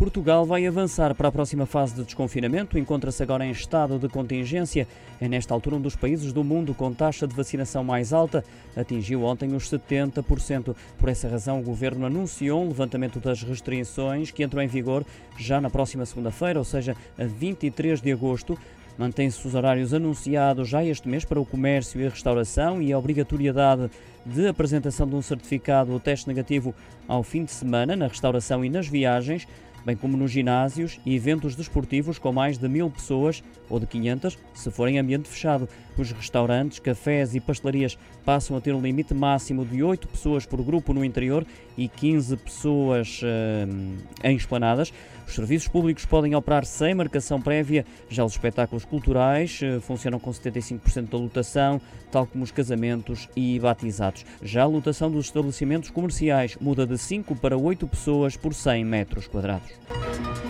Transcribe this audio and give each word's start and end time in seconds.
Portugal 0.00 0.46
vai 0.46 0.66
avançar 0.66 1.14
para 1.14 1.28
a 1.28 1.32
próxima 1.32 1.66
fase 1.66 1.94
de 1.94 2.02
desconfinamento, 2.02 2.78
encontra-se 2.78 3.22
agora 3.22 3.44
em 3.44 3.50
estado 3.50 3.98
de 3.98 4.08
contingência. 4.08 4.88
É 5.20 5.28
nesta 5.28 5.52
altura 5.52 5.76
um 5.76 5.80
dos 5.80 5.94
países 5.94 6.32
do 6.32 6.42
mundo 6.42 6.72
com 6.72 6.90
taxa 6.90 7.28
de 7.28 7.36
vacinação 7.36 7.84
mais 7.84 8.10
alta, 8.10 8.42
atingiu 8.74 9.24
ontem 9.24 9.54
os 9.54 9.70
70%. 9.70 10.74
Por 10.96 11.10
essa 11.10 11.28
razão, 11.28 11.60
o 11.60 11.62
governo 11.62 12.06
anunciou 12.06 12.62
um 12.62 12.68
levantamento 12.68 13.20
das 13.20 13.42
restrições 13.42 14.30
que 14.30 14.42
entram 14.42 14.62
em 14.62 14.66
vigor 14.66 15.04
já 15.36 15.60
na 15.60 15.68
próxima 15.68 16.06
segunda-feira, 16.06 16.58
ou 16.58 16.64
seja, 16.64 16.96
a 17.18 17.24
23 17.26 18.00
de 18.00 18.10
agosto. 18.10 18.58
Mantém-se 18.96 19.46
os 19.46 19.54
horários 19.54 19.92
anunciados 19.92 20.66
já 20.66 20.82
este 20.82 21.08
mês 21.08 21.26
para 21.26 21.40
o 21.40 21.44
comércio 21.44 22.00
e 22.00 22.06
a 22.06 22.10
restauração 22.10 22.80
e 22.80 22.90
a 22.90 22.98
obrigatoriedade 22.98 23.90
de 24.24 24.46
apresentação 24.46 25.06
de 25.06 25.14
um 25.14 25.22
certificado 25.22 25.92
ou 25.92 26.00
teste 26.00 26.28
negativo 26.28 26.74
ao 27.08 27.22
fim 27.22 27.44
de 27.44 27.50
semana 27.50 27.96
na 27.96 28.06
restauração 28.06 28.64
e 28.64 28.68
nas 28.68 28.86
viagens 28.86 29.46
bem 29.84 29.96
como 29.96 30.16
nos 30.16 30.30
ginásios 30.30 31.00
e 31.04 31.14
eventos 31.14 31.54
desportivos 31.54 32.18
com 32.18 32.32
mais 32.32 32.58
de 32.58 32.68
mil 32.68 32.90
pessoas 32.90 33.42
ou 33.68 33.78
de 33.78 33.86
500, 33.86 34.38
se 34.54 34.70
forem 34.70 34.98
ambiente 34.98 35.28
fechado. 35.28 35.68
Os 35.96 36.12
restaurantes, 36.12 36.78
cafés 36.78 37.34
e 37.34 37.40
pastelarias 37.40 37.98
passam 38.24 38.56
a 38.56 38.60
ter 38.60 38.74
um 38.74 38.80
limite 38.80 39.12
máximo 39.12 39.64
de 39.64 39.82
8 39.82 40.08
pessoas 40.08 40.46
por 40.46 40.62
grupo 40.62 40.92
no 40.92 41.04
interior 41.04 41.46
e 41.76 41.88
15 41.88 42.36
pessoas 42.38 43.20
uh, 43.22 43.98
em 44.24 44.36
esplanadas. 44.36 44.92
Os 45.26 45.34
serviços 45.34 45.68
públicos 45.68 46.04
podem 46.04 46.34
operar 46.34 46.64
sem 46.64 46.94
marcação 46.94 47.40
prévia, 47.40 47.86
já 48.08 48.24
os 48.24 48.32
espetáculos 48.32 48.84
culturais 48.84 49.60
uh, 49.62 49.80
funcionam 49.80 50.18
com 50.18 50.30
75% 50.30 51.08
da 51.08 51.18
lotação, 51.18 51.80
tal 52.10 52.26
como 52.26 52.42
os 52.42 52.50
casamentos 52.50 53.28
e 53.36 53.58
batizados. 53.58 54.24
Já 54.42 54.62
a 54.62 54.66
lotação 54.66 55.10
dos 55.10 55.26
estabelecimentos 55.26 55.90
comerciais 55.90 56.56
muda 56.60 56.86
de 56.86 56.98
5 56.98 57.36
para 57.36 57.56
8 57.56 57.86
pessoas 57.86 58.36
por 58.36 58.54
100 58.54 58.84
metros 58.84 59.28
quadrados. 59.28 59.69
Música 59.70 60.49